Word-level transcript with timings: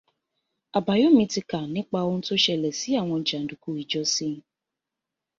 Àbáyọ̀mí 0.77 1.23
ti 1.31 1.41
kà 1.49 1.59
nípa 1.73 1.99
oun 2.05 2.19
tó 2.25 2.33
ṣẹlẹ̀ 2.43 2.75
sí 2.79 2.89
àwọn 3.01 3.21
jàǹdùkú 3.27 3.69
ijọ́sí 3.81 4.29